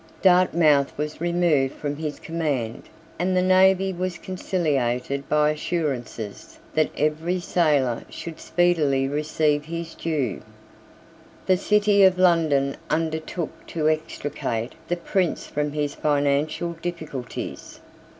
Dartmouth 0.23 0.97
was 0.97 1.21
removed 1.21 1.75
from 1.75 1.95
his 1.97 2.19
command; 2.19 2.89
and 3.19 3.37
the 3.37 3.41
navy 3.43 3.93
was 3.93 4.17
conciliated 4.17 5.29
by 5.29 5.51
assurances 5.51 6.57
that 6.73 6.89
every 6.97 7.39
sailor 7.39 8.01
should 8.09 8.39
speedily 8.39 9.07
receive 9.07 9.65
his 9.65 9.93
due. 9.93 10.41
The 11.45 11.55
City 11.55 12.01
of 12.03 12.17
London 12.17 12.77
undertook 12.89 13.67
to 13.67 13.89
extricate 13.89 14.73
the 14.87 14.97
Prince 14.97 15.45
from 15.45 15.71
his 15.73 15.93
financial 15.93 16.73
difficulties. 16.81 17.79